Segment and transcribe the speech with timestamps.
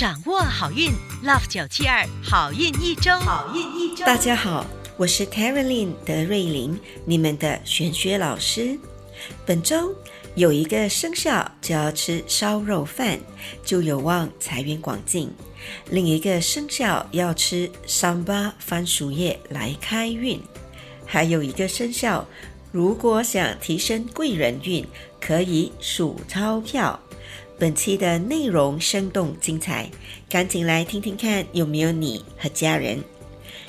[0.00, 0.90] 掌握好运
[1.22, 4.02] ，Love 九七二好运一周，好运一周。
[4.06, 4.64] 大家好，
[4.96, 8.78] 我是 Caroline 德瑞琳，你们的玄学老师。
[9.44, 9.94] 本周
[10.36, 13.20] 有一个生肖就要吃烧肉饭，
[13.62, 15.28] 就有望财源广进；
[15.90, 20.38] 另一个生肖要吃三八番薯叶来开运；
[21.04, 22.26] 还有一个生肖，
[22.72, 24.82] 如果想提升贵人运，
[25.20, 26.98] 可以数钞票。
[27.60, 29.86] 本期的内容生动精彩，
[30.30, 32.98] 赶紧来听听看有没有你和家人。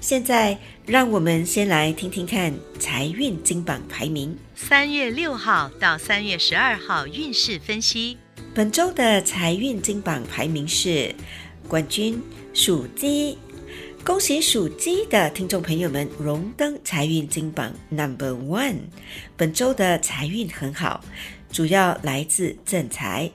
[0.00, 4.36] 现在让我们先来听听看财运金榜排名。
[4.56, 8.18] 三月六号到三月十二号运势分析。
[8.52, 11.14] 本周的财运金榜排名是
[11.68, 12.20] 冠军
[12.52, 13.38] 属鸡，
[14.02, 18.78] 恭喜属鸡的听众朋友们荣登财运金榜 Number One。
[19.36, 21.04] 本周的财运很好，
[21.52, 23.30] 主要来自正财。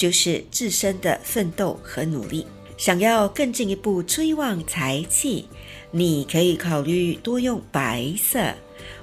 [0.00, 2.46] 就是自身的奋斗和努力。
[2.78, 5.46] 想要更进一步催旺财气，
[5.90, 8.54] 你可以考虑多用白色，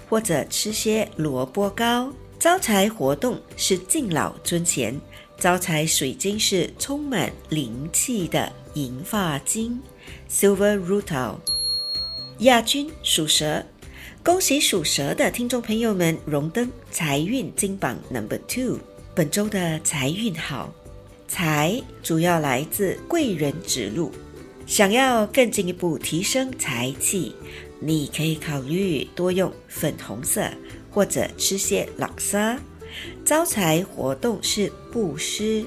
[0.09, 2.11] 或者吃些萝卜糕。
[2.39, 4.99] 招财活动是敬老尊贤，
[5.37, 9.79] 招财水晶是充满灵气的银发晶
[10.27, 11.35] （Silver Rutil）。
[12.39, 13.63] 亚军属蛇，
[14.23, 18.79] 恭喜属蛇的听众朋友们荣登财运金榜 Number Two。
[19.13, 20.73] 本周的财运好。
[21.27, 24.11] 财主要来自贵人指路，
[24.65, 27.35] 想要更进一步提升财气，
[27.81, 30.49] 你可以考虑多用粉红色，
[30.89, 32.57] 或者吃些朗沙。
[33.25, 35.65] 招财活动是布施，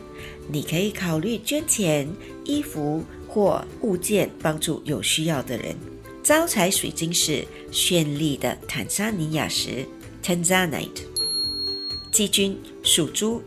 [0.50, 2.08] 你可以考虑捐钱、
[2.44, 5.76] 衣服或物件帮助有需要的人。
[6.22, 9.86] 招财水晶是绚丽的坦桑尼亚石
[10.24, 11.04] （Tanzanite）。
[12.10, 13.42] 季军属猪。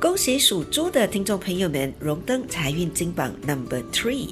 [0.00, 4.30] 恭喜属猪的听众朋友们荣登财运金榜 Number Three，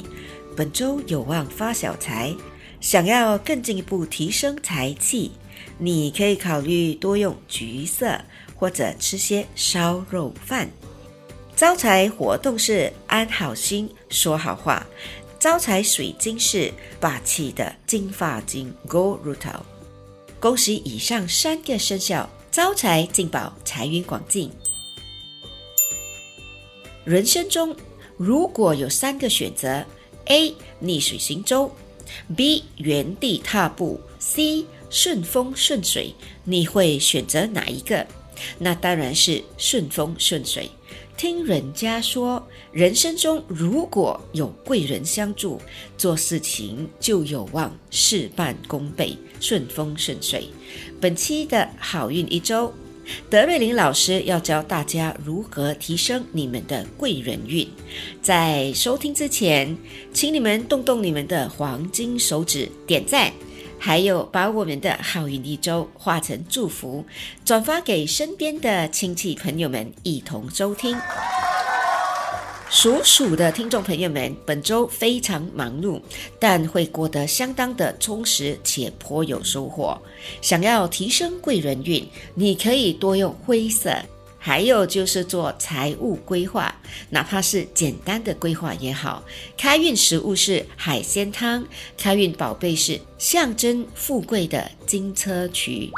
[0.56, 2.34] 本周有望发小财。
[2.80, 5.30] 想要更进一步提升财气，
[5.76, 8.18] 你可以考虑多用橘色，
[8.56, 10.70] 或者吃些烧肉饭。
[11.54, 14.86] 招财活动是安好心，说好话。
[15.38, 19.60] 招财水晶是霸气的金发晶 Gold Rutil。
[20.40, 24.50] 恭喜以上三个生肖招财进宝，财运广进。
[27.08, 27.74] 人生中
[28.18, 29.82] 如果有三个选择
[30.26, 30.54] ：A.
[30.78, 31.72] 逆水行舟
[32.36, 32.62] ，B.
[32.76, 34.66] 原地踏步，C.
[34.90, 36.12] 顺风顺水，
[36.44, 38.06] 你会选择哪一个？
[38.58, 40.70] 那当然是顺风顺水。
[41.16, 45.58] 听人家说，人生中如果有贵人相助，
[45.96, 50.46] 做事情就有望事半功倍，顺风顺水。
[51.00, 52.70] 本期的好运一周。
[53.30, 57.68] 德瑞琳老师要教大家如何提升你们的贵人运。
[58.22, 59.76] 在收听之前，
[60.12, 63.32] 请你们动动你们的黄金手指，点赞，
[63.78, 67.04] 还有把我们的好运一周化成祝福，
[67.44, 70.96] 转发给身边的亲戚朋友们一同收听。
[72.70, 75.98] 属鼠的听众朋友们，本周非常忙碌，
[76.38, 79.98] 但会过得相当的充实且颇有收获。
[80.42, 83.96] 想要提升贵人运，你可以多用灰色，
[84.38, 86.74] 还有就是做财务规划，
[87.08, 89.24] 哪怕是简单的规划也好。
[89.56, 91.64] 开运食物是海鲜汤，
[91.96, 95.90] 开运宝贝是象征富贵的金车渠。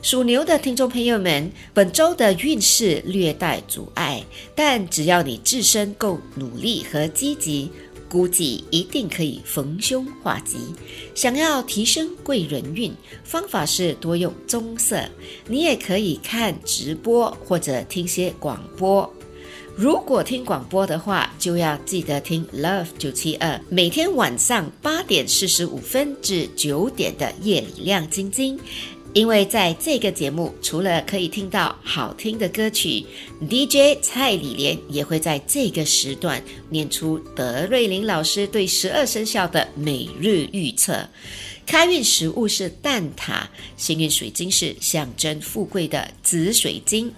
[0.00, 4.22] 属牛的听众朋友们，本周的运势略带阻碍，
[4.54, 7.68] 但只要你自身够努力和积极，
[8.08, 10.56] 估计一定可以逢凶化吉。
[11.16, 12.92] 想要提升贵人运，
[13.24, 15.02] 方法是多用棕色。
[15.48, 19.12] 你也可以看直播或者听些广播。
[19.74, 28.58] 如果听广播的话，就要记得听 Love 九七二，每天晚上八点四十五分至九点的夜里亮晶晶。
[29.18, 33.04] 因为在这个节目，除了可以听到好听的歌曲
[33.50, 36.40] ，DJ 蔡李莲也会在这个时段
[36.70, 41.04] 念出德瑞琳老师对十二生肖的每日预测。
[41.66, 43.42] 开运食物是蛋挞，
[43.76, 47.12] 幸运水晶是象征富贵的紫水晶。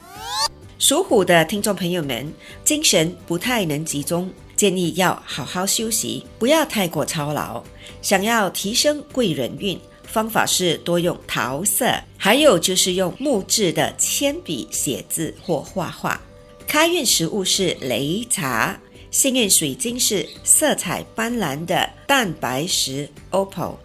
[0.79, 2.33] 属虎的听众朋友们，
[2.65, 7.63] 精神不太能集中，建议要好好休息，不要太过操劳。
[8.01, 9.79] 想要提升贵人运。
[10.11, 11.87] 方法是多用桃色，
[12.19, 16.21] 还有就是用木质的铅笔写字或画画。
[16.67, 18.77] 开运食物是擂茶，
[19.13, 23.77] 幸运水晶是色彩斑斓的蛋白石 opal。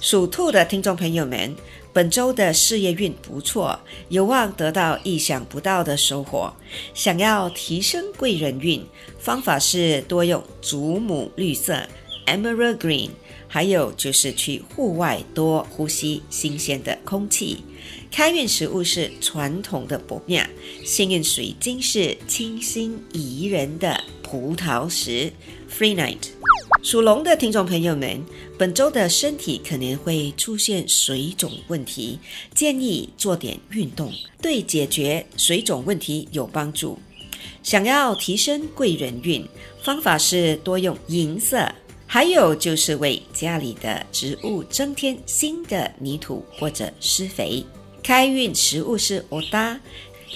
[0.00, 1.54] 属兔的听众朋友们，
[1.92, 3.78] 本周的事业运不错，
[4.08, 6.52] 有望得到意想不到的收获。
[6.94, 8.84] 想要提升贵人运，
[9.20, 11.80] 方法是多用祖母绿色
[12.30, 13.10] （Emerald Green），
[13.48, 17.64] 还有就是去户外多呼吸新鲜的空气。
[18.10, 20.48] 开运食物是传统的薄面，
[20.84, 25.32] 幸运水晶是清新宜人的葡萄石
[25.70, 26.28] （Free Night）。
[26.82, 28.24] 属龙的听众朋友们，
[28.56, 32.18] 本周的身体可能会出现水肿问题，
[32.54, 36.98] 建议做点运动，对解决水肿问题有帮助。
[37.62, 39.46] 想要提升贵人运，
[39.82, 41.70] 方法是多用银色，
[42.12, 47.64] 还有就是为家里的植物增添新的泥土或者施肥。
[48.02, 49.78] 开运食物是欧达，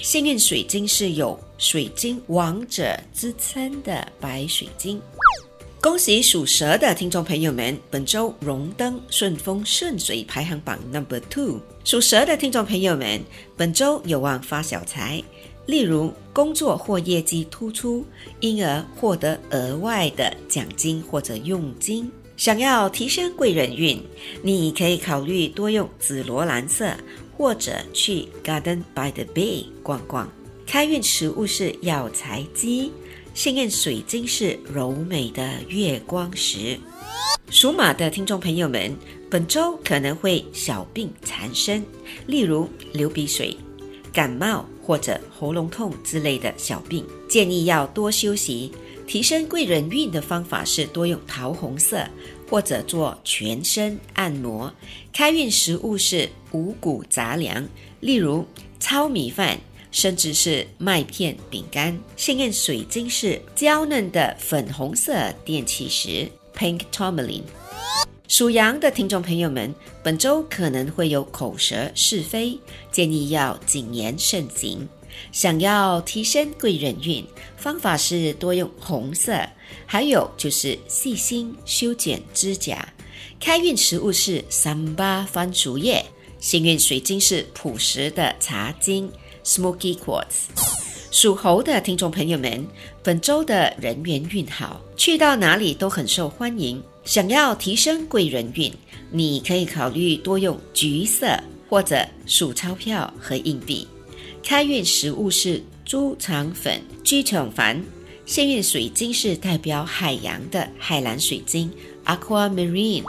[0.01, 5.01] 幸运水晶是有水晶王者之称的白水晶。
[5.81, 11.59] 恭喜属蛇的听众朋友们，本周荣登顺风顺水排行榜 number two。
[11.83, 13.21] 属蛇的听众朋友们，
[13.57, 15.21] 本周有望发小财，
[15.65, 18.05] 例如工作或业绩突出，
[18.39, 22.11] 因而获得额外的奖金或者佣金。
[22.37, 24.01] 想要提升贵人运，
[24.41, 26.91] 你可以考虑多用紫罗兰色，
[27.37, 30.29] 或者去 Garden by the Bay 逛逛。
[30.67, 32.91] 开运食物是药材鸡。
[33.33, 36.79] 幸运水晶是柔美的月光石。
[37.49, 38.95] 属马的听众朋友们，
[39.29, 41.85] 本周可能会小病缠身，
[42.27, 43.55] 例如流鼻水、
[44.13, 48.71] 感冒或者喉咙痛之类的小病，建议要多休息。
[49.07, 52.05] 提升贵人运的方法是多用桃红色，
[52.49, 54.71] 或者做全身按摩。
[55.11, 57.67] 开运食物是五谷杂粮，
[57.99, 58.45] 例如
[58.79, 59.59] 糙米饭。
[59.91, 61.97] 甚至是麦片饼干。
[62.17, 67.43] 幸运水晶是娇嫩的粉红色电气石 （Pink Tourmaline）。
[68.27, 69.73] 属羊的听众朋友们，
[70.03, 72.57] 本周可能会有口舌是非，
[72.91, 74.87] 建议要谨言慎行。
[75.31, 77.25] 想要提升贵人运，
[77.55, 79.39] 方法是多用红色，
[79.85, 82.87] 还有就是细心修剪指甲。
[83.39, 86.03] 开运食物是三八番薯叶。
[86.39, 89.11] 幸运水晶是朴实的茶晶。
[89.43, 90.47] Smoky Quartz，
[91.15, 92.67] 属猴的听众朋友们，
[93.01, 96.83] 本周的人缘运好，去到哪里都很受欢迎。
[97.05, 98.69] 想要提升贵人运，
[99.11, 101.27] 你可以考虑多用橘色
[101.69, 103.87] 或者数钞票和硬币。
[104.43, 107.81] 开运食物是猪肠粉、鸡肠饭。
[108.25, 111.71] 幸运水晶是代表海洋的海蓝水晶
[112.03, 113.05] Aquamarine。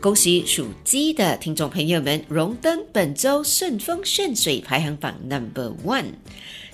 [0.00, 6.06] 恭喜属鸡的听众朋友们荣登本周顺风顺水排行榜 number one。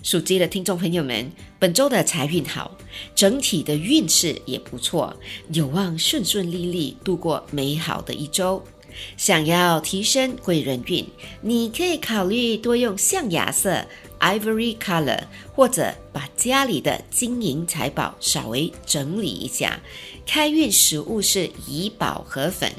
[0.04, 2.76] 属鸡的听众朋友们，本周的财运好，
[3.14, 5.16] 整体的运势也不错，
[5.50, 8.62] 有望顺顺利利度过美好的一周。
[9.16, 11.06] 想要提升贵人运，
[11.40, 13.82] 你可以考虑多用象牙色
[14.20, 15.22] （ivory color），
[15.54, 19.80] 或者把家里的金银财宝稍微整理一下。
[20.26, 22.70] 开运食物是怡宝河粉。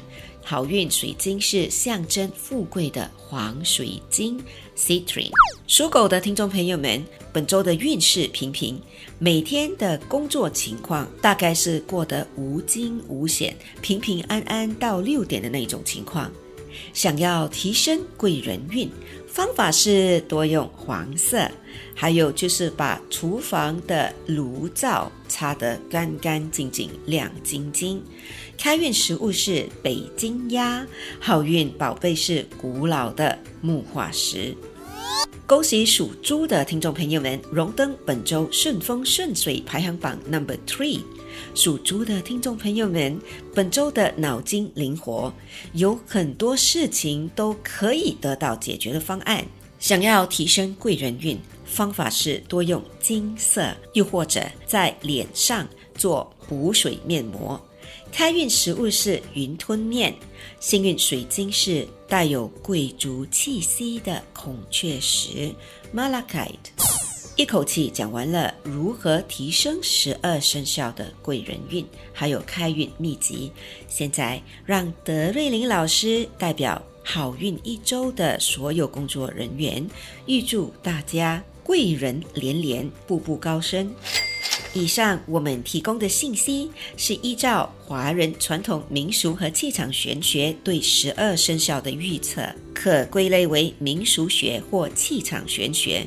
[0.48, 4.40] 好运水晶是象征富贵的黄水晶
[4.76, 5.30] citrin。
[5.66, 8.80] 属狗的听众朋友们，本周的运势平平，
[9.18, 16.30] 每天的工作情况大概是过得无惊无险、平平安安到六点的那种情况。
[16.92, 18.90] 想要提升贵人运，
[19.26, 21.50] 方法是多用黄色，
[21.94, 28.02] 还有就是把厨房的炉灶擦得干干净净、亮晶晶。
[28.58, 30.86] 开运食物是北京鸭，
[31.20, 34.56] 好运宝贝是古老的木化石。
[35.46, 41.00] 恭喜属猪的听众朋友们荣登本周顺风顺水排行榜 number three。
[41.54, 43.18] 属猪的听众朋友们，
[43.54, 45.32] 本周的脑筋灵活，
[45.72, 49.44] 有很多事情都可以得到解决的方案。
[49.78, 57.60] 想要提升贵人运，方法是多用金色，又或者在脸上做补水面膜。
[58.10, 60.14] 开运食物是云吞面，
[60.58, 65.54] 幸运水晶是带有贵族气息的孔雀石
[65.94, 66.95] （Malachite）。
[67.36, 73.52] 一口气讲完了如何提升十二生肖的贵人运，还有开运秘籍。
[73.88, 79.86] 现在让德瑞琳老师代表好运一周的所有工作人员，
[80.24, 83.94] 预祝大家贵人连连，步步高升。
[84.72, 96.06] 以上我们提供的信息是依照华人传统民俗和气场玄学对十二生肖的预测，可归类为民俗学或气场玄学，